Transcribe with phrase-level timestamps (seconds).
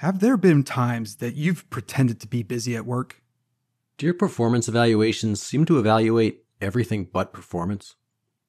[0.00, 3.22] Have there been times that you've pretended to be busy at work?
[3.96, 7.94] Do your performance evaluations seem to evaluate everything but performance?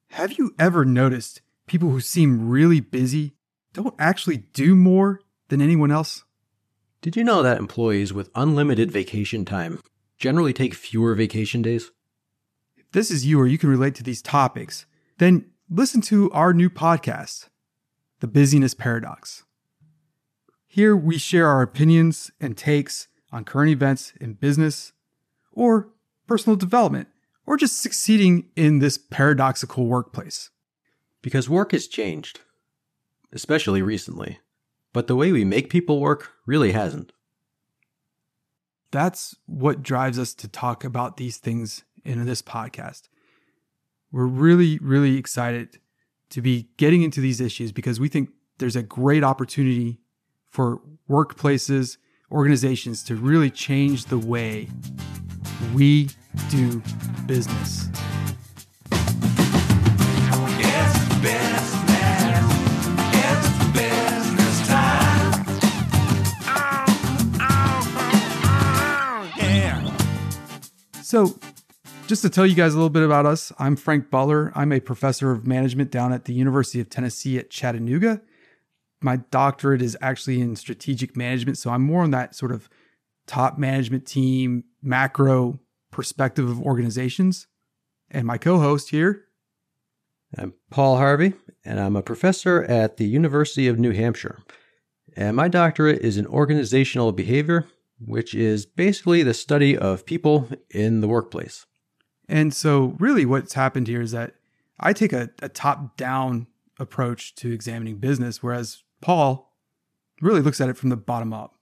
[0.09, 3.37] Have you ever noticed people who seem really busy
[3.71, 6.25] don't actually do more than anyone else?
[7.01, 9.79] Did you know that employees with unlimited vacation time
[10.17, 11.91] generally take fewer vacation days?
[12.75, 14.85] If this is you or you can relate to these topics,
[15.17, 17.47] then listen to our new podcast,
[18.19, 19.45] The Busyness Paradox.
[20.77, 24.93] Here we share our opinions and takes on current events in business
[25.51, 25.89] or
[26.27, 27.07] personal development
[27.47, 30.51] or just succeeding in this paradoxical workplace.
[31.23, 32.41] Because work has changed,
[33.33, 34.39] especially recently,
[34.93, 37.11] but the way we make people work really hasn't.
[38.91, 43.09] That's what drives us to talk about these things in this podcast.
[44.11, 45.79] We're really, really excited
[46.29, 50.01] to be getting into these issues because we think there's a great opportunity
[50.57, 51.97] for workplaces,
[52.31, 54.67] organizations to really change the way
[55.75, 56.09] we
[56.49, 56.81] do
[57.27, 57.89] business.
[71.03, 71.37] So,
[72.07, 74.51] just to tell you guys a little bit about us, I'm Frank Butler.
[74.55, 78.21] I'm a professor of management down at the University of Tennessee at Chattanooga.
[79.01, 82.69] My doctorate is actually in strategic management, so I'm more on that sort of
[83.27, 85.59] top management team, macro
[85.91, 87.47] perspective of organizations.
[88.09, 89.25] And my co host here,
[90.37, 94.39] I'm Paul Harvey, and I'm a professor at the University of New Hampshire.
[95.15, 97.65] And my doctorate is in organizational behavior
[97.99, 101.65] which is basically the study of people in the workplace.
[102.29, 104.35] And so, really, what's happened here is that
[104.79, 106.47] I take a, a top down
[106.79, 109.53] approach to examining business, whereas Paul
[110.21, 111.55] really looks at it from the bottom up.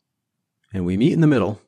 [0.73, 1.61] And we meet in the middle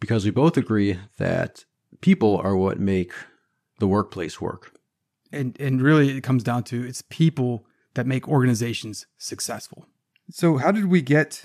[0.00, 1.64] because we both agree that
[2.00, 3.12] people are what make
[3.78, 4.74] the workplace work.
[5.32, 9.86] And, and really, it comes down to it's people that make organizations successful.
[10.30, 11.44] So, how did we get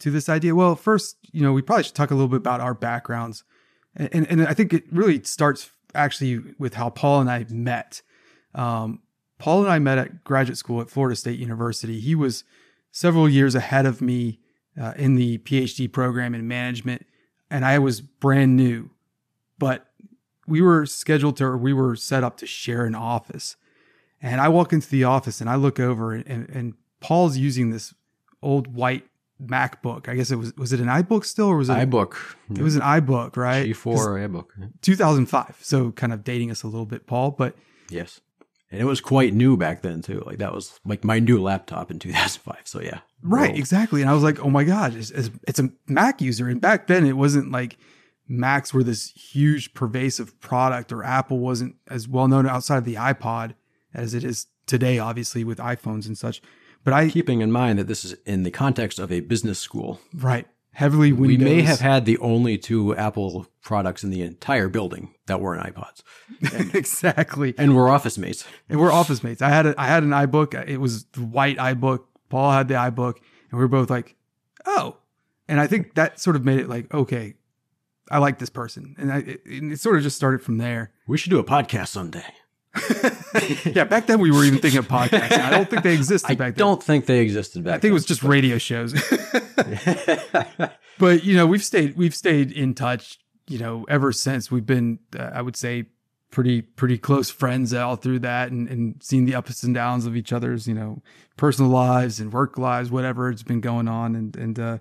[0.00, 0.54] to this idea?
[0.54, 3.42] Well, first, you know, we probably should talk a little bit about our backgrounds.
[3.96, 8.02] And, and, and I think it really starts actually with how Paul and I met.
[8.54, 9.02] Um,
[9.38, 12.00] Paul and I met at graduate school at Florida State University.
[12.00, 12.44] He was
[12.90, 14.38] several years ahead of me
[14.80, 17.06] uh, in the PhD program in management,
[17.50, 18.90] and I was brand new.
[19.58, 19.86] But
[20.46, 23.56] we were scheduled to, or we were set up to share an office.
[24.22, 27.94] And I walk into the office and I look over, and, and Paul's using this
[28.42, 29.04] old white
[29.42, 30.08] MacBook.
[30.08, 32.16] I guess it was was it an iBook still or was it iBook?
[32.50, 33.66] It was an iBook, right?
[33.66, 34.46] G4 iBook.
[34.80, 35.58] 2005.
[35.60, 37.54] So kind of dating us a little bit, Paul, but
[37.90, 38.20] yes.
[38.70, 40.22] And it was quite new back then too.
[40.26, 42.62] Like that was like my new laptop in 2005.
[42.64, 43.00] So yeah.
[43.22, 43.56] Right, Whoa.
[43.56, 44.00] exactly.
[44.00, 47.06] And I was like, "Oh my god, it's, it's a Mac user." And back then
[47.06, 47.78] it wasn't like
[48.28, 52.94] Macs were this huge pervasive product or Apple wasn't as well known outside of the
[52.94, 53.54] iPod
[53.94, 56.42] as it is today obviously with iPhones and such.
[56.84, 60.00] But I keeping in mind that this is in the context of a business school.
[60.14, 60.46] Right.
[60.76, 61.38] Heavily Windows.
[61.38, 65.62] We may have had the only two Apple products in the entire building that weren't
[65.74, 66.02] iPods.
[66.52, 67.54] And, exactly.
[67.56, 68.46] And we're office mates.
[68.68, 69.40] And we're office mates.
[69.40, 70.68] I had a, I had an iBook.
[70.68, 72.00] It was the white iBook.
[72.28, 74.16] Paul had the iBook, and we were both like,
[74.66, 74.98] "Oh."
[75.48, 77.36] And I think that sort of made it like, okay,
[78.10, 80.92] I like this person, and, I, it, it sort of just started from there.
[81.06, 82.34] We should do a podcast someday.
[83.74, 85.40] Yeah, back then we were even thinking of podcasting.
[85.40, 86.64] I don't think they existed I back then.
[86.64, 87.74] I don't think they existed back then.
[87.74, 87.90] I think then.
[87.90, 88.92] it was just radio shows.
[90.98, 94.50] but you know, we've stayed we've stayed in touch, you know, ever since.
[94.50, 95.86] We've been uh, I would say
[96.30, 100.16] pretty pretty close friends all through that and, and seen the ups and downs of
[100.16, 101.02] each other's, you know,
[101.36, 104.14] personal lives and work lives, whatever it's been going on.
[104.14, 104.78] And and uh,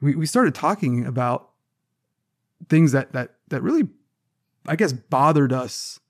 [0.00, 1.50] we, we started talking about
[2.68, 3.88] things that that that really
[4.66, 6.00] I guess bothered us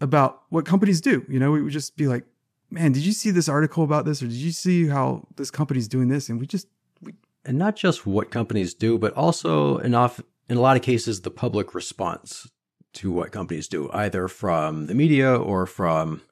[0.00, 1.24] about what companies do.
[1.28, 2.24] You know, we would just be like,
[2.70, 4.22] man, did you see this article about this?
[4.22, 6.28] Or did you see how this company's doing this?
[6.28, 6.68] And we just,
[7.00, 7.14] we,
[7.44, 11.22] and not just what companies do, but also in, off, in a lot of cases,
[11.22, 12.50] the public response
[12.94, 16.22] to what companies do, either from the media or from,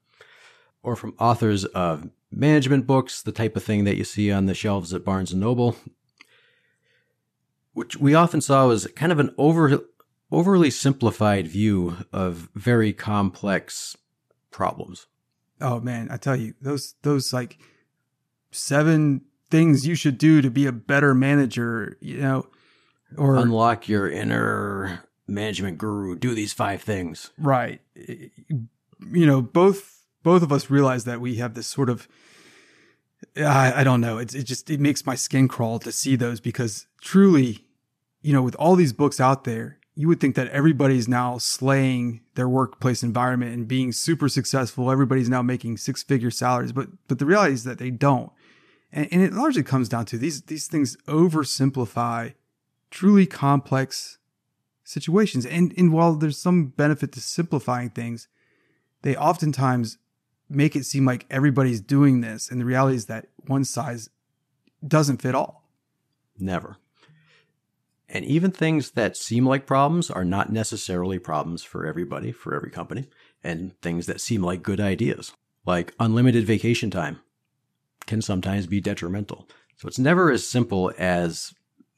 [0.83, 4.55] or from authors of management books, the type of thing that you see on the
[4.55, 5.77] shelves at Barnes and Noble,
[7.73, 9.83] which we often saw was kind of an over
[10.31, 13.97] overly simplified view of very complex
[14.51, 15.07] problems.
[15.61, 17.59] Oh man, I tell you, those those like
[18.51, 22.47] seven things you should do to be a better manager, you know,
[23.17, 27.31] or unlock your inner management guru, do these five things.
[27.39, 27.81] Right.
[27.95, 32.09] You know, both both of us realize that we have this sort of
[33.37, 34.19] I, I don't know.
[34.19, 37.67] It's it just it makes my skin crawl to see those because truly,
[38.23, 42.21] you know, with all these books out there, you would think that everybody's now slaying
[42.35, 44.91] their workplace environment and being super successful.
[44.91, 48.31] Everybody's now making six figure salaries, but but the reality is that they don't.
[48.93, 52.35] And, and it largely comes down to these these things oversimplify
[52.91, 54.19] truly complex
[54.85, 55.47] situations.
[55.47, 58.29] And and while there's some benefit to simplifying things,
[59.01, 59.97] they oftentimes
[60.49, 62.51] make it seem like everybody's doing this.
[62.51, 64.11] And the reality is that one size
[64.87, 65.71] doesn't fit all.
[66.39, 66.77] Never.
[68.09, 72.71] And even things that seem like problems are not necessarily problems for everybody, for every
[72.71, 73.09] company,
[73.43, 75.33] and things that seem like good ideas,
[75.65, 77.21] like unlimited vacation time,
[78.07, 79.49] can sometimes be detrimental.
[79.77, 81.53] So it's never as simple as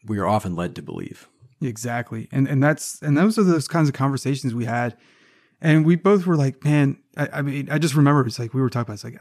[0.04, 1.28] we are often led to believe.
[1.60, 2.28] Exactly.
[2.32, 4.96] And and that's and those are those kinds of conversations we had.
[5.60, 8.60] And we both were like, man, I, I mean, I just remember it's like we
[8.60, 9.20] were talking about it's like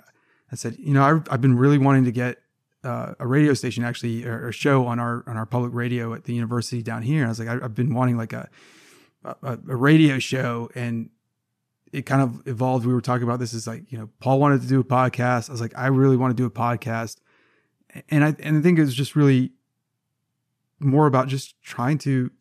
[0.51, 2.37] I said, you know, I've, I've been really wanting to get
[2.83, 6.25] uh, a radio station actually or a show on our on our public radio at
[6.25, 7.19] the university down here.
[7.19, 8.49] And I was like, I, have been wanting like a,
[9.23, 11.09] a, a radio show, and
[11.91, 12.85] it kind of evolved.
[12.85, 15.49] We were talking about this is like you know Paul wanted to do a podcast.
[15.49, 17.17] I was like, I really want to do a podcast,
[18.09, 19.51] and I and I think it was just really
[20.79, 22.31] more about just trying to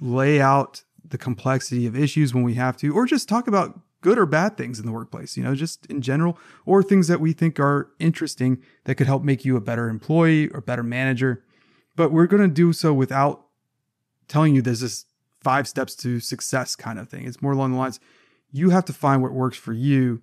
[0.00, 4.18] lay out the complexity of issues when we have to, or just talk about good
[4.18, 7.32] or bad things in the workplace, you know, just in general, or things that we
[7.32, 11.44] think are interesting that could help make you a better employee or better manager.
[11.96, 13.46] But we're going to do so without
[14.28, 15.06] telling you there's this
[15.40, 17.26] five steps to success kind of thing.
[17.26, 18.00] It's more along the lines
[18.50, 20.22] you have to find what works for you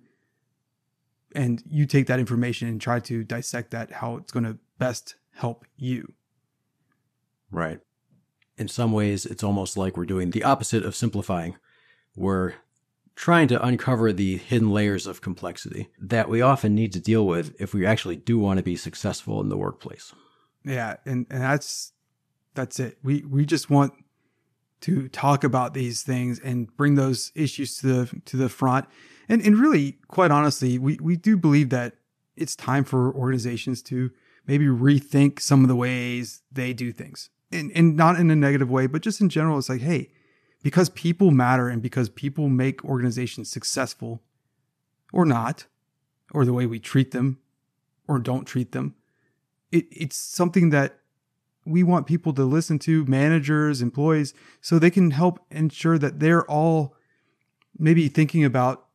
[1.34, 5.16] and you take that information and try to dissect that how it's going to best
[5.34, 6.14] help you.
[7.50, 7.80] Right.
[8.56, 11.56] In some ways, it's almost like we're doing the opposite of simplifying.
[12.16, 12.54] We're
[13.16, 17.58] trying to uncover the hidden layers of complexity that we often need to deal with
[17.58, 20.14] if we actually do want to be successful in the workplace.
[20.64, 21.92] Yeah, and, and that's
[22.54, 22.98] that's it.
[23.02, 23.94] We we just want
[24.82, 28.86] to talk about these things and bring those issues to the to the front.
[29.28, 31.94] And and really, quite honestly, we, we do believe that
[32.36, 34.10] it's time for organizations to
[34.46, 37.30] maybe rethink some of the ways they do things.
[37.50, 40.10] And and not in a negative way, but just in general, it's like, hey,
[40.66, 44.20] because people matter and because people make organizations successful
[45.12, 45.66] or not,
[46.32, 47.38] or the way we treat them
[48.08, 48.96] or don't treat them,
[49.70, 50.98] it, it's something that
[51.64, 56.44] we want people to listen to, managers, employees, so they can help ensure that they're
[56.50, 56.96] all
[57.78, 58.88] maybe thinking about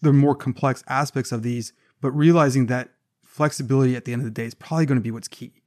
[0.00, 2.90] the more complex aspects of these, but realizing that
[3.22, 5.62] flexibility at the end of the day is probably going to be what's key.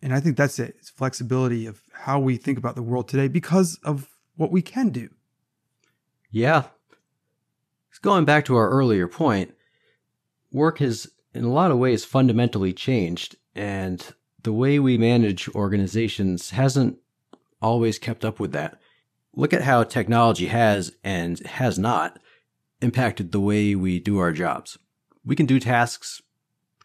[0.00, 0.76] And I think that's it.
[0.78, 4.06] It's flexibility of how we think about the world today because of
[4.36, 5.10] what we can do.
[6.30, 6.64] Yeah.
[8.02, 9.54] Going back to our earlier point,
[10.50, 16.50] work has in a lot of ways fundamentally changed, and the way we manage organizations
[16.50, 16.98] hasn't
[17.60, 18.80] always kept up with that.
[19.34, 22.18] Look at how technology has and has not
[22.80, 24.78] impacted the way we do our jobs.
[25.24, 26.22] We can do tasks,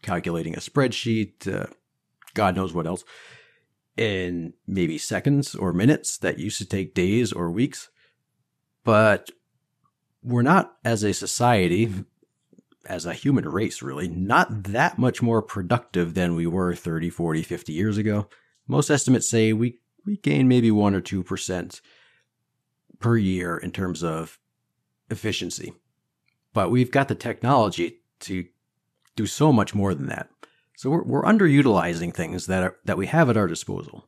[0.02, 1.68] calculating a spreadsheet, uh,
[2.34, 3.04] God knows what else,
[3.98, 7.90] in maybe seconds or minutes that used to take days or weeks.
[8.84, 9.32] But
[10.22, 11.92] we're not, as a society,
[12.86, 17.44] as a human race, really, not that much more productive than we were 30, 40,
[17.44, 18.28] 50 years ago.
[18.68, 21.82] Most estimates say we, we gain maybe 1 or 2%
[23.00, 24.40] per year in terms of
[25.10, 25.74] efficiency.
[26.54, 28.46] But we've got the technology to
[29.16, 30.30] do so much more than that.
[30.76, 34.06] So we're, we're underutilizing things that are, that we have at our disposal.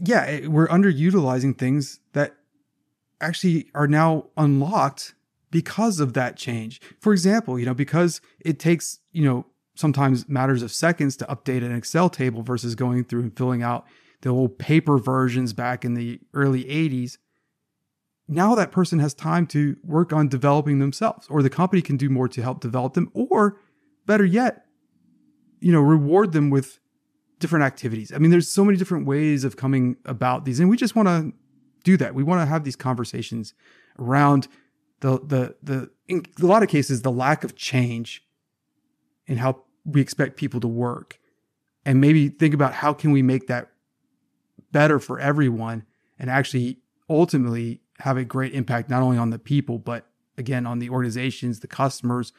[0.00, 2.34] Yeah, eh, we're underutilizing things that
[3.20, 5.14] actually are now unlocked
[5.50, 6.80] because of that change.
[7.00, 11.64] For example, you know, because it takes, you know, sometimes matters of seconds to update
[11.64, 13.86] an Excel table versus going through and filling out
[14.22, 17.18] the old paper versions back in the early 80s.
[18.28, 22.08] Now that person has time to work on developing themselves, or the company can do
[22.08, 23.58] more to help develop them, or
[24.06, 24.66] better yet,
[25.60, 26.78] you know, reward them with
[27.38, 28.12] different activities.
[28.12, 31.08] I mean, there's so many different ways of coming about these, and we just want
[31.08, 31.32] to
[31.84, 32.14] do that.
[32.14, 33.54] We want to have these conversations
[33.98, 34.48] around
[35.00, 38.24] the the the in a lot of cases the lack of change
[39.26, 41.18] in how we expect people to work,
[41.84, 43.70] and maybe think about how can we make that
[44.72, 45.84] better for everyone,
[46.18, 50.06] and actually ultimately have a great impact not only on the people but
[50.38, 52.32] again on the organizations, the customers,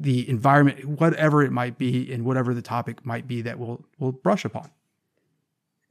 [0.00, 4.12] the environment, whatever it might be, and whatever the topic might be that we'll we'll
[4.12, 4.70] brush upon.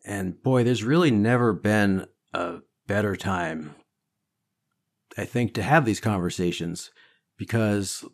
[0.05, 3.75] And boy, there's really never been a better time,
[5.17, 6.91] I think, to have these conversations
[7.37, 8.05] because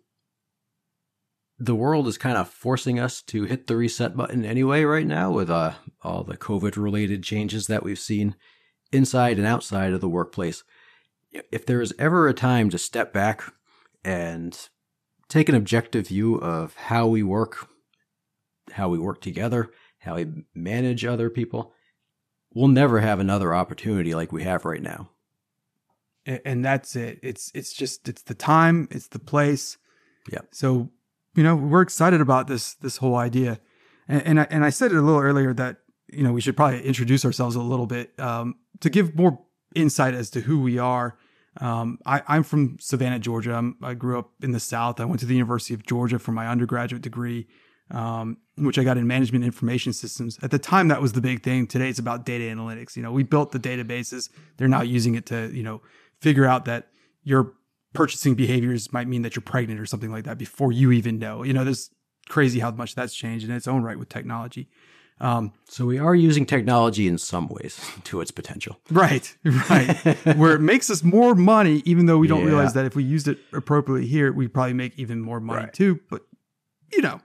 [1.60, 5.32] the world is kind of forcing us to hit the reset button anyway right now
[5.32, 8.36] with uh, all the COVID related changes that we've seen
[8.92, 10.64] inside and outside of the workplace.
[11.52, 13.44] If there is ever a time to step back
[14.04, 14.58] and
[15.34, 17.68] take an objective view of how we work,
[18.72, 21.74] how we work together, how we manage other people,
[22.54, 25.10] we'll never have another opportunity like we have right now.
[26.26, 27.20] And that's it.
[27.22, 29.78] It's it's just it's the time, it's the place.
[30.32, 30.42] Yeah.
[30.52, 30.90] So
[31.36, 33.60] you know, we're excited about this this whole idea,
[34.08, 36.56] and and I, and I said it a little earlier that you know we should
[36.56, 39.38] probably introduce ourselves a little bit um, to give more
[39.76, 41.18] insight as to who we are.
[41.62, 43.54] Um, I, I'm from Savannah, Georgia.
[43.54, 45.00] I'm, i grew up in the South.
[45.00, 47.48] I went to the University of Georgia for my undergraduate degree,
[47.92, 50.40] um, which I got in management information systems.
[50.42, 51.68] At the time, that was the big thing.
[51.68, 52.96] Today, it's about data analytics.
[52.96, 54.30] You know, we built the databases.
[54.58, 55.82] They're now using it to you know
[56.22, 56.88] figure out that
[57.24, 57.54] your
[57.94, 61.44] purchasing behaviors might mean that you're pregnant or something like that before you even know.
[61.44, 61.92] You know, there's
[62.28, 64.70] crazy how much that's changed in its own right with technology.
[65.20, 68.80] Um, so we are using technology in some ways to its potential.
[68.90, 69.36] Right,
[69.70, 69.96] right.
[70.38, 72.48] Where it makes us more money, even though we don't yeah.
[72.48, 75.74] realize that if we used it appropriately here, we probably make even more money right.
[75.74, 76.00] too.
[76.10, 76.24] But
[76.92, 77.22] you know,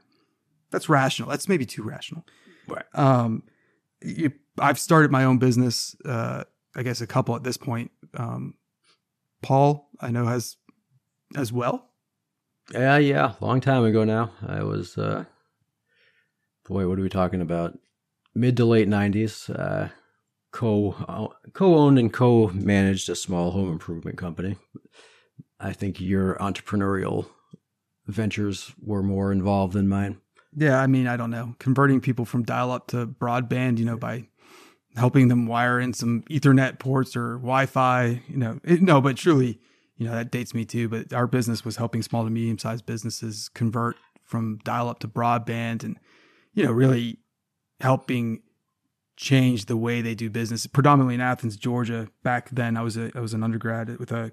[0.71, 1.29] that's rational.
[1.29, 2.25] That's maybe too rational.
[2.67, 2.85] Right.
[2.95, 3.43] Um,
[4.03, 5.97] you, I've started my own business.
[6.05, 6.45] Uh,
[6.77, 7.91] I guess a couple at this point.
[8.15, 8.55] Um,
[9.43, 10.57] Paul, I know has
[11.37, 11.91] as well.
[12.73, 14.33] Yeah, yeah, long time ago now.
[14.47, 15.25] I was, uh,
[16.69, 17.79] boy, what are we talking about?
[18.35, 19.51] Mid to late '90s.
[19.51, 19.89] Uh,
[20.53, 24.57] co co-owned and co-managed a small home improvement company.
[25.59, 27.27] I think your entrepreneurial
[28.07, 30.21] ventures were more involved than mine.
[30.57, 34.29] Yeah, I mean, I don't know, converting people from dial-up to broadband, you know, by
[34.97, 38.23] helping them wire in some Ethernet ports or Wi-Fi.
[38.29, 39.61] You know, it, no, but truly,
[39.97, 40.89] you know, that dates me too.
[40.89, 45.99] But our business was helping small to medium-sized businesses convert from dial-up to broadband, and
[46.59, 47.19] you know, really
[47.81, 48.43] helping
[49.17, 50.67] change the way they do business.
[50.67, 52.09] Predominantly in Athens, Georgia.
[52.25, 54.33] Back then, I was a I was an undergrad with a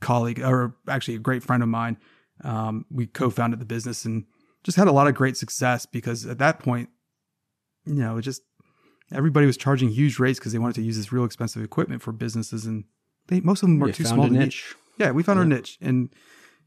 [0.00, 1.98] colleague, or actually a great friend of mine.
[2.42, 4.24] Um, we co-founded the business and
[4.62, 6.88] just had a lot of great success because at that point,
[7.84, 8.40] you know, it just
[9.12, 12.12] everybody was charging huge rates because they wanted to use this real expensive equipment for
[12.12, 12.84] businesses, and
[13.26, 14.74] they most of them were too small to niche.
[14.96, 15.42] Yeah, we found yeah.
[15.42, 16.08] our niche, and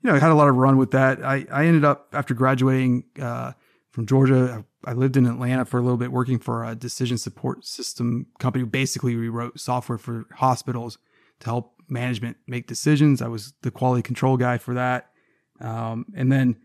[0.04, 1.26] you know, I had a lot of run with that.
[1.26, 3.54] I I ended up after graduating uh,
[3.90, 4.64] from Georgia.
[4.86, 8.64] I lived in Atlanta for a little bit, working for a decision support system company.
[8.66, 10.98] Basically, we wrote software for hospitals
[11.42, 13.22] to help management make decisions.
[13.22, 15.12] I was the quality control guy for that,
[15.60, 16.58] um, and then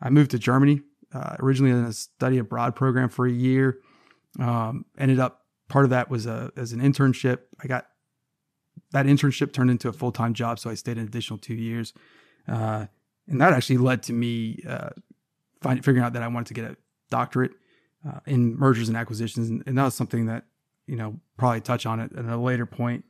[0.00, 0.80] I moved to Germany.
[1.14, 3.80] Uh, originally in a study abroad program for a year
[4.40, 7.40] um, ended up part of that was a as an internship.
[7.62, 7.86] I got
[8.92, 11.92] that internship turned into a full time job, so I stayed an additional two years,
[12.48, 12.86] uh,
[13.28, 14.90] and that actually led to me uh,
[15.60, 16.76] find, figuring out that I wanted to get a
[17.10, 17.52] doctorate
[18.06, 20.44] uh, in mergers and acquisitions, and, and, that was something that
[20.86, 23.04] you know probably touch on it at a later point.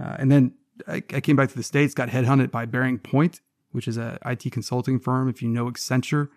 [0.00, 0.54] Uh, and then
[0.86, 3.40] I, I, came back to the states, got headhunted by Bearing Point,
[3.72, 5.28] which is a IT consulting firm.
[5.28, 6.28] If you know Accenture,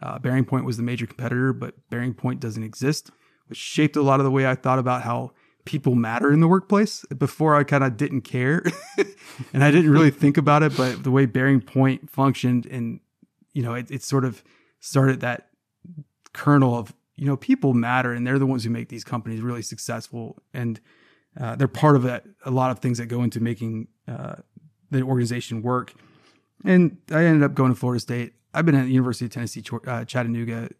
[0.00, 3.10] uh, Bearing Point was the major competitor, but Bearing Point doesn't exist
[3.48, 5.32] which shaped a lot of the way I thought about how
[5.64, 7.04] people matter in the workplace.
[7.06, 8.62] Before I kind of didn't care
[9.52, 13.00] and I didn't really think about it, but the way Bearing Point functioned and,
[13.52, 14.44] you know, it, it sort of
[14.80, 15.48] started that
[16.32, 19.62] kernel of, you know, people matter and they're the ones who make these companies really
[19.62, 20.40] successful.
[20.54, 20.80] And
[21.38, 24.36] uh, they're part of a lot of things that go into making uh,
[24.90, 25.92] the organization work.
[26.64, 28.34] And I ended up going to Florida State.
[28.54, 30.70] I've been at the University of Tennessee, uh, Chattanooga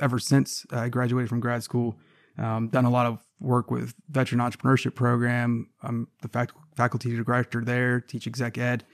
[0.00, 1.96] ever since I graduated from grad school.
[2.36, 5.70] Um, done a lot of work with veteran entrepreneurship program.
[5.82, 8.84] I'm the fac- faculty director there, teach exec ed,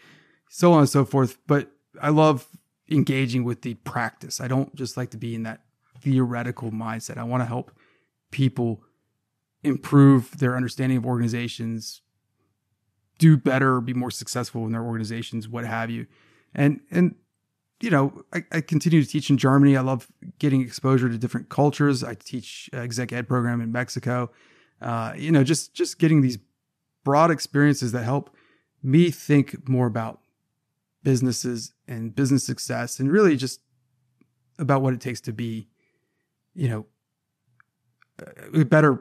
[0.51, 1.39] so on and so forth.
[1.47, 2.47] But I love
[2.91, 4.41] engaging with the practice.
[4.41, 5.63] I don't just like to be in that
[6.01, 7.19] theoretical mindset.
[7.19, 7.73] I want to help
[8.31, 8.83] people
[9.63, 12.03] improve their understanding of organizations,
[13.19, 16.07] do better, be more successful in their organizations, what have you.
[16.55, 17.15] And and
[17.81, 19.75] you know, I, I, continue to teach in Germany.
[19.75, 20.07] I love
[20.39, 22.05] getting exposure to different cultures.
[22.05, 24.31] I teach exec ed program in Mexico.
[24.83, 26.39] Uh, you know, just just getting these
[27.05, 28.35] broad experiences that help
[28.83, 30.21] me think more about
[31.03, 33.61] businesses and business success, and really just
[34.59, 35.69] about what it takes to be,
[36.55, 36.87] you know,
[38.53, 39.01] a better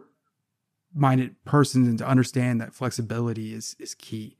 [0.94, 4.38] minded person and to understand that flexibility is is key.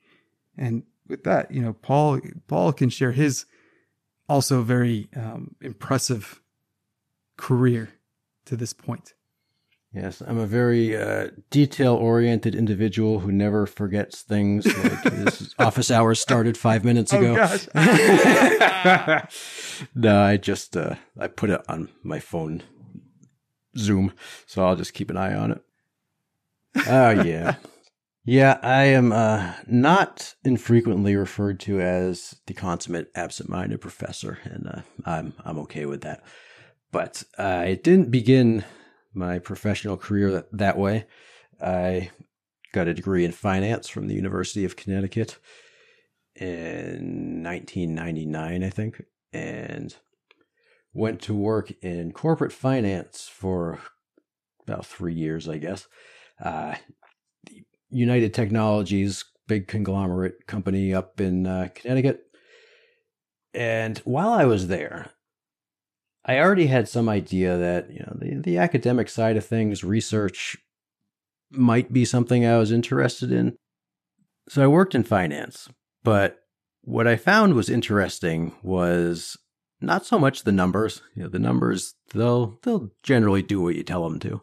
[0.58, 3.46] And with that, you know, Paul Paul can share his
[4.28, 6.42] also very um, impressive
[7.38, 7.90] career
[8.46, 9.14] to this point.
[9.92, 14.68] Yes, I'm a very uh, detail oriented individual who never forgets things.
[14.68, 17.36] Like his office hours started five minutes ago.
[17.74, 19.22] Oh,
[19.96, 22.62] no, I just uh, I put it on my phone
[23.78, 24.14] Zoom,
[24.46, 25.62] so I'll just keep an eye on it.
[26.88, 27.56] Oh yeah,
[28.26, 28.60] yeah.
[28.62, 35.34] I am uh, not infrequently referred to as the consummate absent-minded professor, and uh, I'm
[35.44, 36.24] I'm okay with that.
[36.92, 38.64] But uh, I didn't begin
[39.14, 41.06] my professional career that, that way.
[41.62, 42.12] I
[42.72, 45.38] got a degree in finance from the University of Connecticut
[46.36, 49.96] in 1999, I think, and
[50.94, 53.80] went to work in corporate finance for
[54.68, 55.88] about three years, I guess.
[56.44, 56.76] Uh,
[57.90, 62.26] United Technologies, big conglomerate company up in uh, Connecticut.
[63.54, 65.12] And while I was there,
[66.26, 70.58] I already had some idea that you know the, the academic side of things, research,
[71.52, 73.58] might be something I was interested in.
[74.48, 75.70] So I worked in finance,
[76.04, 76.40] but
[76.82, 79.38] what I found was interesting was
[79.82, 81.02] not so much the numbers.
[81.16, 84.42] You know, the numbers they'll they'll generally do what you tell them to,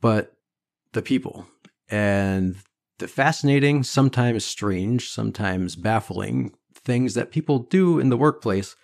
[0.00, 0.34] but
[0.92, 1.46] the people
[1.88, 2.56] and
[2.98, 8.76] the fascinating, sometimes strange, sometimes baffling things that people do in the workplace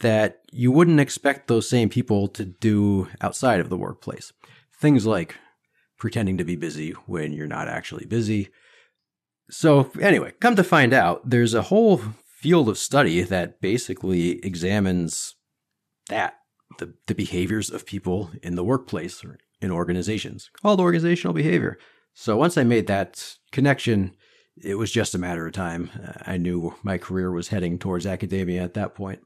[0.00, 4.32] that you wouldn't expect those same people to do outside of the workplace.
[4.74, 5.36] Things like
[5.98, 8.48] pretending to be busy when you're not actually busy.
[9.50, 12.00] So, anyway, come to find out, there's a whole
[12.42, 15.36] field of study that basically examines
[16.08, 16.34] that
[16.80, 21.78] the, the behaviors of people in the workplace or in organizations called organizational behavior.
[22.14, 24.16] So, once I made that connection,
[24.60, 25.90] it was just a matter of time.
[26.26, 29.20] I knew my career was heading towards academia at that point.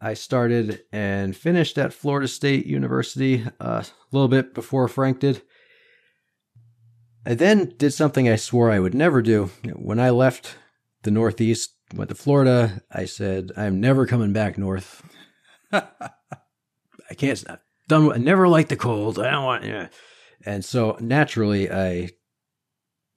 [0.00, 5.42] I started and finished at Florida State University uh, a little bit before Frank did.
[7.26, 9.50] I then did something I swore I would never do.
[9.74, 10.56] When I left
[11.02, 15.02] the Northeast, went to Florida, I said, I'm never coming back north.
[15.72, 15.84] I
[17.16, 19.18] can't, I've done, I never liked the cold.
[19.18, 19.88] I don't want, yeah.
[20.46, 22.10] And so naturally, I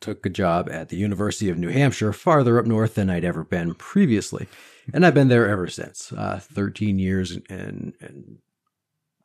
[0.02, 3.44] took a job at the University of New Hampshire, farther up north than I'd ever
[3.44, 4.48] been previously
[4.94, 6.12] and I've been there ever since.
[6.12, 8.38] Uh, Thirteen years and and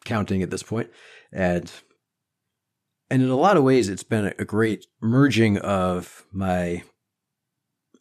[0.04, 0.88] counting at this point.
[0.88, 0.96] point,
[1.32, 1.72] and
[3.10, 6.82] and in a lot of ways, it's been a great merging of my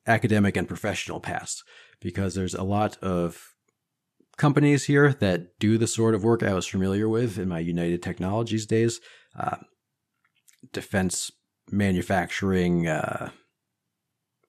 [0.08, 1.64] academic and professional past
[2.00, 3.54] because there's a lot of
[4.38, 8.02] companies here that do the sort of work I was familiar with in my United
[8.02, 9.00] Technologies days.
[9.38, 9.58] Uh,
[10.74, 11.32] defense
[11.72, 13.30] manufacturing, uh,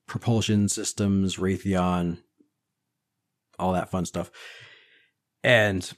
[0.06, 2.18] propulsion systems, Raytheon,
[3.58, 4.30] all that fun stuff.
[5.42, 5.90] And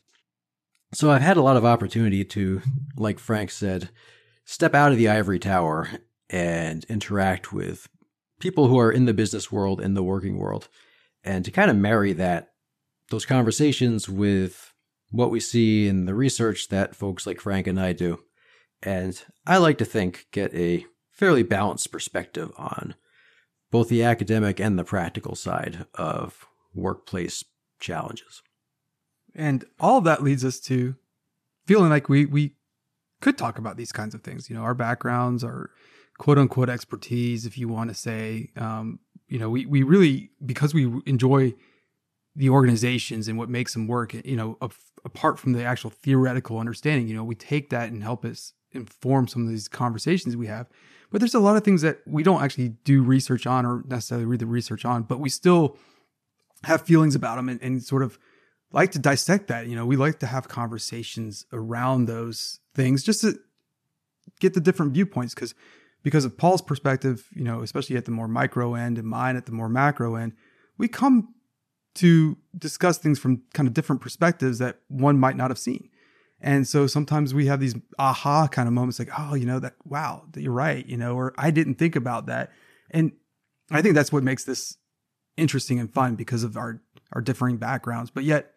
[0.92, 2.62] so I've had a lot of opportunity to,
[2.96, 3.90] like Frank said,
[4.44, 5.88] step out of the ivory tower
[6.30, 7.88] and interact with
[8.40, 10.68] people who are in the business world, in the working world,
[11.22, 12.50] and to kind of marry that,
[13.10, 14.72] those conversations with
[15.10, 18.20] what we see in the research that folks like Frank and I do.
[18.82, 22.94] And I like to think get a fairly balanced perspective on
[23.70, 27.44] both the academic and the practical side of workplace
[27.80, 28.42] challenges.
[29.34, 30.96] And all of that leads us to
[31.66, 32.56] feeling like we we
[33.20, 34.50] could talk about these kinds of things.
[34.50, 35.70] You know, our backgrounds, our
[36.24, 38.48] quote unquote expertise, if you want to say.
[38.56, 41.52] Um, you know, we we really because we enjoy
[42.34, 44.14] the organizations and what makes them work.
[44.14, 44.56] You know,
[45.04, 49.28] apart from the actual theoretical understanding, you know, we take that and help us inform
[49.28, 50.66] some of these conversations we have.
[51.10, 54.24] But there's a lot of things that we don't actually do research on or necessarily
[54.24, 55.76] read the research on, but we still
[56.62, 58.18] have feelings about them and, and sort of
[58.72, 59.66] like to dissect that.
[59.66, 63.38] You know, we like to have conversations around those things just to
[64.40, 65.54] get the different viewpoints because
[66.04, 69.46] because of Paul's perspective, you know, especially at the more micro end and mine at
[69.46, 70.34] the more macro end,
[70.78, 71.34] we come
[71.96, 75.88] to discuss things from kind of different perspectives that one might not have seen.
[76.40, 79.74] And so sometimes we have these aha kind of moments like, oh, you know, that
[79.84, 82.52] wow, you're right, you know, or I didn't think about that.
[82.90, 83.12] And
[83.70, 84.76] I think that's what makes this
[85.38, 88.53] interesting and fun because of our our differing backgrounds, but yet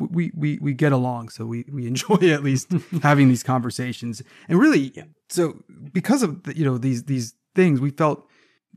[0.00, 4.22] we we we get along, so we we enjoy at least having these conversations.
[4.48, 4.92] And really,
[5.28, 8.26] so because of the, you know these these things, we felt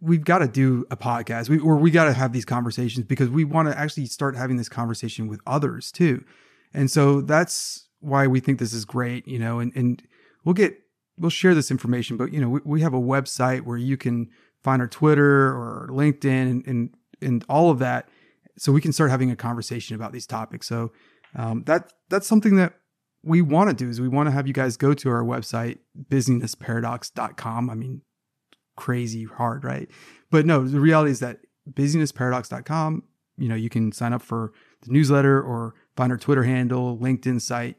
[0.02, 3.30] we've got to do a podcast, we, or we got to have these conversations because
[3.30, 6.24] we want to actually start having this conversation with others too.
[6.74, 9.60] And so that's why we think this is great, you know.
[9.60, 10.02] And and
[10.44, 10.80] we'll get
[11.18, 14.30] we'll share this information, but you know we, we have a website where you can
[14.64, 16.90] find our Twitter or LinkedIn and, and,
[17.22, 18.08] and all of that.
[18.58, 20.68] So we can start having a conversation about these topics.
[20.68, 20.92] So
[21.36, 22.74] um, that that's something that
[23.24, 25.80] we want to do is we want to have you guys go to our website,
[25.96, 27.70] busyness.paradox.com.
[27.70, 28.02] I mean,
[28.76, 29.90] crazy hard, right?
[30.30, 33.04] But no, the reality is that busyness.paradox.com,
[33.38, 37.42] you know, you can sign up for the newsletter or find our Twitter handle, LinkedIn
[37.42, 37.78] site,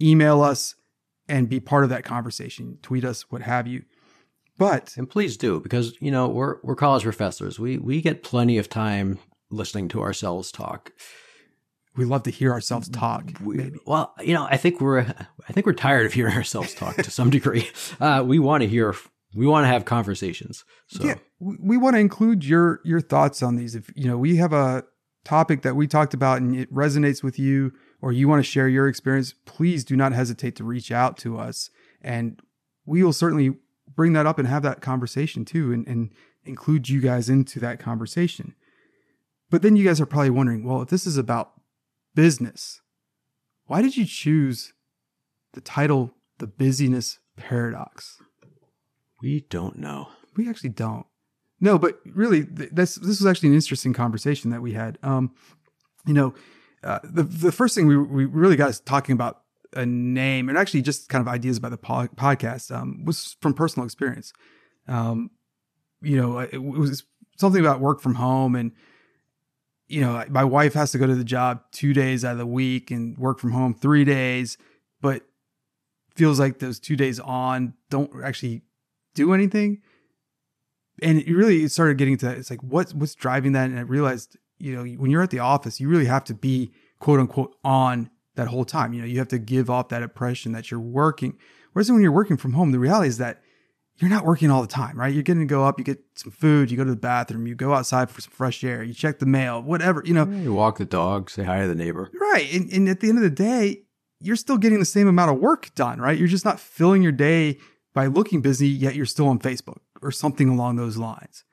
[0.00, 0.74] email us
[1.28, 2.78] and be part of that conversation.
[2.82, 3.84] Tweet us, what have you.
[4.58, 7.58] But and please do because you know we're we're college professors.
[7.58, 9.18] We we get plenty of time
[9.50, 10.92] listening to ourselves talk.
[11.96, 13.30] We love to hear ourselves talk.
[13.42, 16.96] We, well, you know, I think we're I think we're tired of hearing ourselves talk
[16.96, 17.68] to some degree.
[18.00, 18.94] Uh, we want to hear
[19.34, 20.64] we want to have conversations.
[20.88, 23.74] So yeah, we, we want to include your your thoughts on these.
[23.74, 24.84] If you know, we have a
[25.24, 28.68] topic that we talked about and it resonates with you, or you want to share
[28.68, 31.70] your experience, please do not hesitate to reach out to us,
[32.02, 32.40] and
[32.84, 33.54] we will certainly
[33.94, 36.12] bring that up and have that conversation too, and, and
[36.44, 38.54] include you guys into that conversation.
[39.50, 41.52] But then you guys are probably wondering, well, if this is about
[42.16, 42.80] business,
[43.66, 44.72] why did you choose
[45.52, 48.20] the title "The Busyness Paradox"?
[49.22, 50.08] We don't know.
[50.36, 51.06] We actually don't.
[51.60, 54.98] No, but really, this this was actually an interesting conversation that we had.
[55.04, 55.34] Um,
[56.04, 56.34] you know,
[56.82, 59.42] uh, the the first thing we we really got us talking about
[59.74, 63.54] a name and actually just kind of ideas about the po- podcast um, was from
[63.54, 64.32] personal experience.
[64.88, 65.30] Um,
[66.02, 67.04] you know, it, it was
[67.36, 68.72] something about work from home and
[69.88, 72.46] you know, my wife has to go to the job two days out of the
[72.46, 74.58] week and work from home three days,
[75.00, 75.22] but
[76.14, 78.62] feels like those two days on don't actually
[79.14, 79.82] do anything.
[81.02, 82.38] And it really started getting to that.
[82.38, 83.68] It's like, what's, what's driving that?
[83.68, 86.72] And I realized, you know, when you're at the office, you really have to be
[86.98, 88.92] quote unquote on that whole time.
[88.92, 91.36] You know, you have to give off that impression that you're working.
[91.72, 93.42] Whereas when you're working from home, the reality is that
[93.98, 95.12] you're not working all the time, right?
[95.12, 97.54] You're getting to go up, you get some food, you go to the bathroom, you
[97.54, 100.26] go outside for some fresh air, you check the mail, whatever, you know.
[100.26, 102.10] You walk the dog, say hi to the neighbor.
[102.20, 102.52] Right.
[102.52, 103.84] And, and at the end of the day,
[104.20, 106.18] you're still getting the same amount of work done, right?
[106.18, 107.58] You're just not filling your day
[107.94, 111.44] by looking busy, yet you're still on Facebook or something along those lines.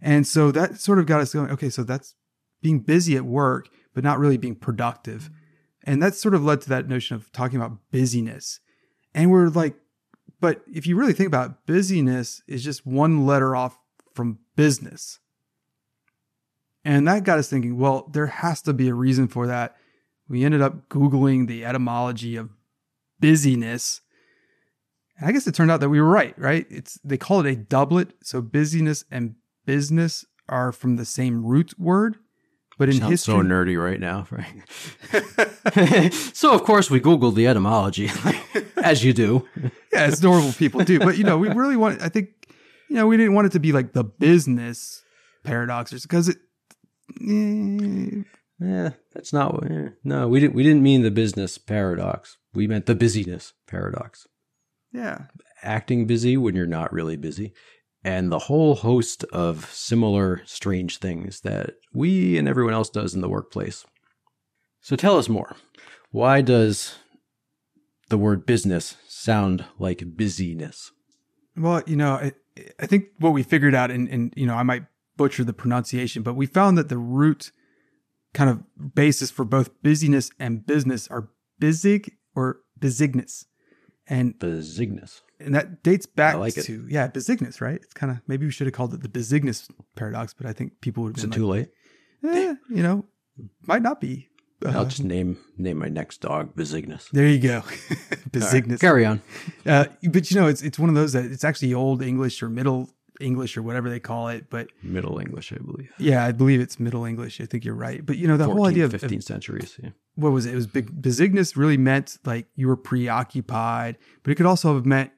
[0.00, 2.14] And so that sort of got us going, okay, so that's
[2.62, 5.30] being busy at work, but not really being productive.
[5.84, 8.60] And that sort of led to that notion of talking about busyness.
[9.14, 9.74] And we're like,
[10.40, 13.78] but if you really think about it, busyness is just one letter off
[14.14, 15.18] from business.
[16.84, 19.76] And that got us thinking, well, there has to be a reason for that.
[20.28, 22.50] We ended up Googling the etymology of
[23.18, 24.00] busyness.
[25.18, 26.66] And I guess it turned out that we were right, right?
[26.70, 28.14] It's they call it a doublet.
[28.22, 29.34] So busyness and
[29.66, 32.16] business are from the same root word.
[32.80, 34.64] But in Sounds history, so nerdy right now, Frank.
[36.34, 38.08] so of course we googled the etymology,
[38.82, 39.46] as you do.
[39.92, 40.98] yeah, as normal people do.
[40.98, 42.00] But you know, we really want.
[42.00, 42.30] I think
[42.88, 45.02] you know we didn't want it to be like the business
[45.44, 46.38] paradox, because it.
[47.20, 48.22] Eh,
[48.58, 49.52] Yeah, that's not.
[49.54, 50.54] what- eh, No, we didn't.
[50.54, 52.38] We didn't mean the business paradox.
[52.54, 54.26] We meant the busyness paradox.
[54.90, 55.26] yeah,
[55.62, 57.52] Acting busy when you're not really busy,
[58.04, 63.20] and the whole host of similar strange things that we and everyone else does in
[63.20, 63.84] the workplace.
[64.80, 65.56] So tell us more.
[66.10, 66.96] Why does
[68.08, 70.90] the word business sound like busyness?
[71.56, 72.32] Well, you know, I,
[72.78, 74.84] I think what we figured out, and, and you know, I might
[75.16, 77.52] butcher the pronunciation, but we found that the root
[78.32, 81.28] kind of basis for both busyness and business are
[81.60, 83.46] busig or besignus,
[84.06, 85.22] and Besignus.
[85.40, 86.64] And that dates back like it.
[86.66, 87.80] to yeah, besignus, right?
[87.82, 90.80] It's kind of maybe we should have called it the besignus paradox, but I think
[90.80, 91.68] people would Is have it been too late?
[92.24, 93.06] eh, you know,
[93.66, 94.28] might not be.
[94.66, 97.08] I'll Uh, just name name my next dog Besignus.
[97.12, 97.62] there you go,
[98.34, 99.22] All right, carry on.
[99.64, 102.50] Uh, but you know, it's it's one of those that it's actually old English or
[102.50, 104.50] Middle English or whatever they call it.
[104.50, 105.90] But Middle English, I believe.
[105.98, 107.40] yeah, I believe it's Middle English.
[107.40, 108.04] I think you're right.
[108.04, 109.78] But you know, the whole idea of, of 15th centuries.
[109.82, 109.90] Yeah.
[110.16, 110.52] what was it?
[110.52, 111.00] It was big.
[111.00, 115.10] Besignus really meant like you were preoccupied, but it could also have meant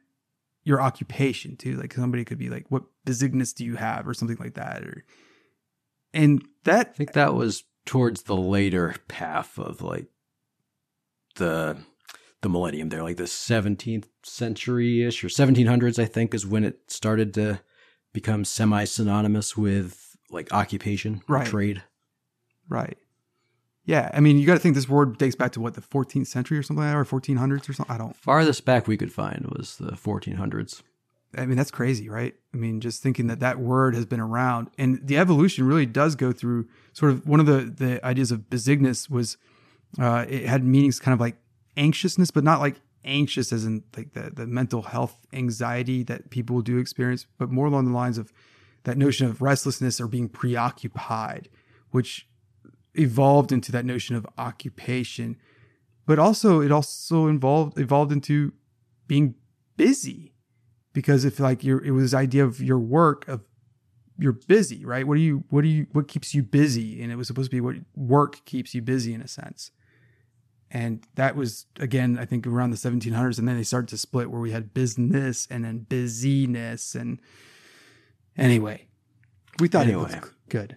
[0.64, 1.76] your occupation too.
[1.76, 4.82] Like somebody could be like, "What besignus do you have?" or something like that.
[4.84, 5.04] Or
[6.14, 10.06] and that I think that was towards the later path of like
[11.36, 11.78] the
[12.42, 16.90] the millennium there, like the 17th century ish or 1700s, I think, is when it
[16.90, 17.60] started to
[18.12, 21.46] become semi synonymous with like occupation, Right.
[21.46, 21.82] trade.
[22.68, 22.98] right.
[23.84, 26.28] Yeah, I mean, you got to think this word dates back to what the 14th
[26.28, 27.92] century or something like that, or 1400s or something.
[27.92, 28.14] I don't.
[28.14, 30.82] Farthest back we could find was the 1400s.
[31.36, 32.34] I mean, that's crazy, right?
[32.52, 36.14] I mean, just thinking that that word has been around and the evolution really does
[36.14, 39.38] go through sort of one of the, the ideas of besignus was
[39.98, 41.36] uh, it had meanings kind of like
[41.76, 46.60] anxiousness, but not like anxious as in like the, the mental health anxiety that people
[46.60, 48.32] do experience, but more along the lines of
[48.84, 51.48] that notion of restlessness or being preoccupied,
[51.90, 52.28] which
[52.94, 55.36] evolved into that notion of occupation.
[56.06, 58.52] but also it also involved evolved into
[59.06, 59.34] being
[59.76, 60.32] busy
[60.92, 63.40] because if like your it was this idea of your work of
[64.18, 65.06] you're busy, right?
[65.06, 67.02] What do you what do you what keeps you busy?
[67.02, 69.70] And it was supposed to be what work keeps you busy in a sense.
[70.70, 74.30] And that was again, I think around the 1700s, and then they started to split
[74.30, 76.94] where we had business and then busyness.
[76.94, 77.20] And
[78.36, 78.86] anyway,
[79.58, 80.10] we thought Anyway.
[80.12, 80.76] it was good.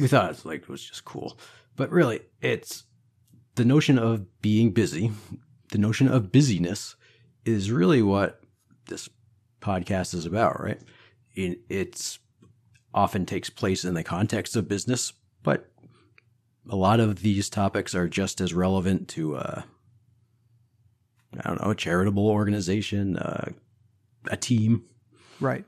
[0.00, 1.38] we thought it was like it was just cool,
[1.76, 2.84] but really, it's
[3.54, 5.12] the notion of being busy.
[5.70, 6.96] The notion of busyness
[7.44, 8.40] is really what
[8.86, 9.10] this
[9.60, 10.80] podcast is about, right?
[11.34, 12.18] It it's
[12.94, 15.70] often takes place in the context of business, but
[16.68, 19.62] a lot of these topics are just as relevant to uh,
[21.38, 23.52] I don't know, a charitable organization, uh,
[24.28, 24.84] a team.
[25.40, 25.64] Right.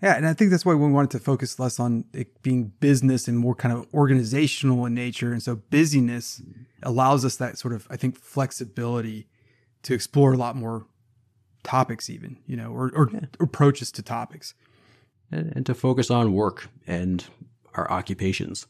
[0.00, 3.26] Yeah, and I think that's why we wanted to focus less on it being business
[3.26, 5.32] and more kind of organizational in nature.
[5.32, 6.40] And so busyness
[6.84, 9.26] allows us that sort of, I think, flexibility
[9.82, 10.86] to explore a lot more
[11.64, 14.54] topics, even you know, or, or approaches to topics.
[15.30, 17.24] and, and to focus on work and
[17.74, 18.66] our occupations,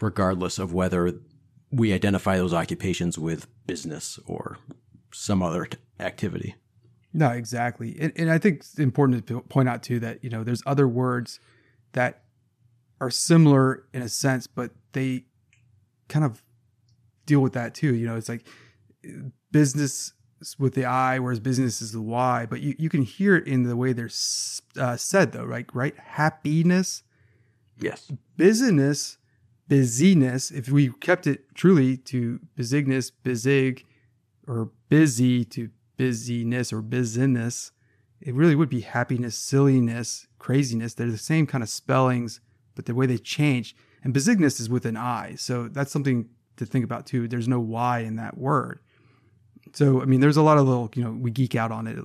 [0.00, 1.14] regardless of whether
[1.70, 4.58] we identify those occupations with business or
[5.12, 5.68] some other
[5.98, 6.54] activity.
[7.12, 7.96] No, exactly.
[8.00, 10.86] And, and I think it's important to point out too that, you know, there's other
[10.86, 11.40] words
[11.92, 12.22] that
[13.00, 15.24] are similar in a sense, but they
[16.08, 16.42] kind of
[17.26, 17.94] deal with that too.
[17.94, 18.46] You know, it's like
[19.50, 20.12] business
[20.58, 23.64] with the I, whereas business is the Y, but you, you can hear it in
[23.64, 24.10] the way they're
[24.78, 25.66] uh, said though, right?
[25.74, 25.96] Right?
[25.98, 27.02] Happiness,
[27.80, 28.12] Yes.
[28.36, 29.18] Business,
[29.68, 30.50] busyness.
[30.50, 33.84] If we kept it truly to business, bizig,
[34.46, 35.70] or busy to
[36.00, 37.72] busyness or business,
[38.22, 40.94] it really would be happiness, silliness, craziness.
[40.94, 42.40] They're the same kind of spellings,
[42.74, 43.76] but the way they change.
[44.02, 45.34] And business is with an I.
[45.34, 47.28] So that's something to think about too.
[47.28, 48.80] There's no Y in that word.
[49.74, 51.98] So, I mean, there's a lot of little, you know, we geek out on it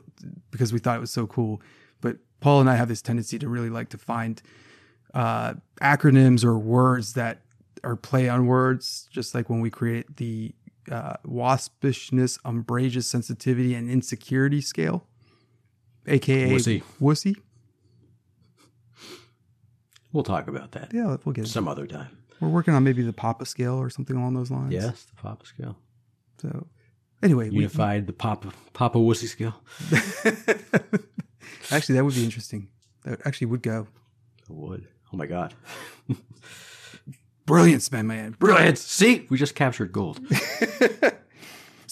[0.52, 1.62] because we thought it was so cool.
[2.02, 4.42] But Paul and I have this tendency to really like to find
[5.14, 7.40] uh, acronyms or words that
[7.86, 10.54] are play on words, just like when we create the
[10.92, 15.08] uh, waspishness, umbrageous sensitivity, and insecurity scale,
[16.08, 16.84] aka Wussy.
[17.02, 17.36] wussy.
[20.12, 21.50] We'll talk about that Yeah, we'll get it.
[21.50, 22.08] some other time.
[22.40, 24.72] We're working on maybe the Papa scale or something along those lines.
[24.74, 25.78] Yes, the Papa scale.
[26.42, 26.68] So,
[27.24, 29.56] anyway, we, Unified the Papa Papa Wussy scale.
[31.72, 32.68] actually that would be interesting.
[33.04, 33.88] That actually would go.
[34.44, 34.88] It would.
[35.14, 35.54] Oh my God.
[37.46, 38.36] Brilliance, man, man.
[38.40, 38.78] Brilliant.
[38.78, 40.20] See, we just captured gold.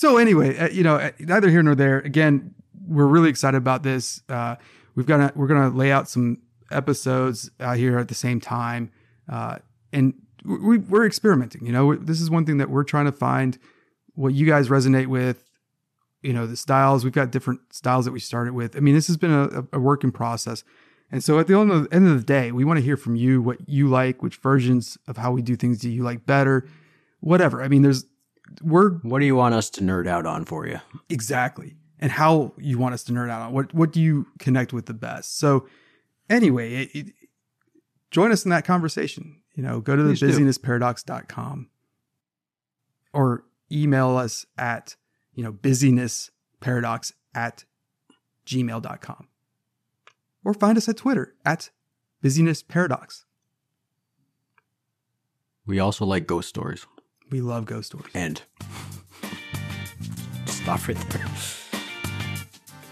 [0.03, 1.99] So anyway, uh, you know, uh, neither here nor there.
[1.99, 2.53] Again,
[2.87, 4.21] we're really excited about this.
[4.27, 4.55] Uh,
[4.95, 6.39] we've got we're going to lay out some
[6.71, 8.91] episodes uh, here at the same time,
[9.29, 9.59] uh,
[9.91, 10.13] and
[10.43, 11.65] we, we're experimenting.
[11.65, 13.57] You know, this is one thing that we're trying to find
[14.15, 15.49] what you guys resonate with.
[16.21, 17.03] You know, the styles.
[17.03, 18.75] We've got different styles that we started with.
[18.75, 20.65] I mean, this has been a, a work in process.
[21.13, 23.15] And so at the end of, end of the day, we want to hear from
[23.15, 26.67] you what you like, which versions of how we do things do you like better,
[27.19, 27.61] whatever.
[27.61, 28.05] I mean, there's
[28.63, 30.79] we're what do you want us to nerd out on for you?
[31.09, 34.73] exactly and how you want us to nerd out on what what do you connect
[34.73, 35.67] with the best so
[36.29, 37.13] anyway it, it,
[38.11, 40.27] join us in that conversation you know go to the Please do.
[40.27, 41.69] busynessparadox.com
[43.13, 44.95] or email us at
[45.33, 47.63] you know busynessparadox at
[48.45, 49.27] gmail.com
[50.43, 51.69] or find us at twitter at
[52.23, 53.23] busynessparadox
[55.65, 56.85] We also like ghost stories.
[57.31, 58.41] we love ghost stories And
[60.47, 61.25] Stop right there.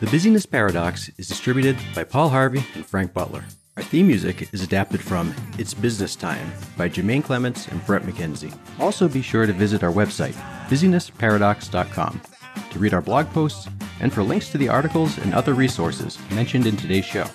[0.01, 3.45] The Busyness Paradox is distributed by Paul Harvey and Frank Butler.
[3.77, 8.53] Our theme music is adapted from It's Business Time by Jemaine Clements and Bret McKenzie.
[8.79, 10.33] Also, be sure to visit our website,
[10.67, 12.21] busynessparadox.com,
[12.71, 13.69] to read our blog posts
[14.01, 17.25] and for links to the articles and other resources mentioned in today's show.